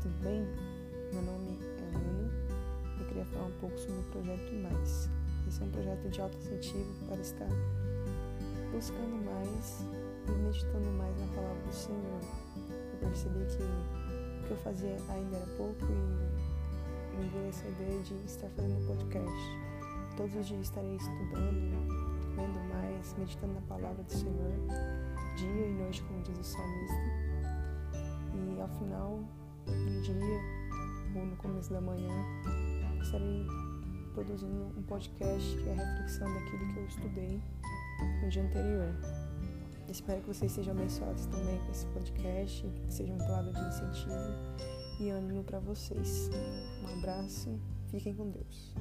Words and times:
tudo 0.00 0.22
bem? 0.22 0.46
Meu 1.12 1.22
nome 1.22 1.58
é 1.78 1.96
Ana 1.96 2.30
e 3.00 3.04
queria 3.06 3.24
falar 3.24 3.46
um 3.46 3.58
pouco 3.58 3.76
sobre 3.78 3.98
o 3.98 4.02
projeto 4.04 4.52
Mais. 4.54 5.10
Esse 5.48 5.60
é 5.60 5.64
um 5.64 5.70
projeto 5.70 6.08
de 6.08 6.20
autoincentivo 6.20 7.06
para 7.06 7.20
estar 7.20 7.48
buscando 8.70 9.24
mais 9.24 9.80
e 10.28 10.30
meditando 10.30 10.90
mais 10.98 11.18
na 11.18 11.26
palavra 11.34 11.62
do 11.62 11.72
Senhor. 11.72 12.20
Eu 12.92 12.98
percebi 13.00 13.44
que 13.46 13.62
o 13.62 14.46
que 14.46 14.50
eu 14.52 14.56
fazia 14.58 14.96
ainda 15.08 15.36
era 15.36 15.46
pouco 15.56 15.84
e 15.84 17.16
me 17.16 17.28
veio 17.30 17.48
essa 17.48 17.66
ideia 17.66 18.00
de 18.02 18.14
estar 18.24 18.48
fazendo 18.50 18.86
podcast. 18.86 19.58
Todos 20.16 20.34
os 20.36 20.46
dias 20.46 20.60
estarei 20.60 20.94
estudando, 20.94 21.74
lendo 22.36 22.68
mais, 22.72 23.14
meditando 23.18 23.54
na 23.54 23.62
palavra 23.62 24.02
do 24.04 24.12
Senhor, 24.12 24.52
dia 25.36 25.66
e 25.66 25.72
noite, 25.72 26.02
como 26.04 26.22
diz 26.22 26.38
o 26.38 26.44
salmista 26.44 27.28
e 28.34 28.60
ao 28.60 28.68
final 28.68 29.24
do 29.72 30.02
dia 30.02 30.14
ou 31.14 31.26
no 31.26 31.36
começo 31.36 31.72
da 31.72 31.80
manhã 31.80 32.12
estarei 33.02 33.46
produzindo 34.14 34.72
um 34.76 34.82
podcast 34.82 35.56
que 35.56 35.68
é 35.68 35.72
a 35.72 35.76
reflexão 35.76 36.34
daquilo 36.34 36.72
que 36.72 36.78
eu 36.78 36.86
estudei 36.86 37.42
no 38.22 38.28
dia 38.28 38.42
anterior. 38.42 38.94
Espero 39.88 40.20
que 40.20 40.28
vocês 40.28 40.52
sejam 40.52 40.74
abençoados 40.74 41.24
também 41.26 41.58
com 41.64 41.70
esse 41.70 41.86
podcast, 41.86 42.66
que 42.86 42.92
seja 42.92 43.12
uma 43.12 43.24
palavra 43.24 43.52
de 43.52 43.60
incentivo 43.60 44.14
e 45.00 45.08
ânimo 45.08 45.42
para 45.44 45.58
vocês. 45.60 46.30
Um 46.82 46.98
abraço, 46.98 47.58
fiquem 47.90 48.14
com 48.14 48.28
Deus. 48.30 48.74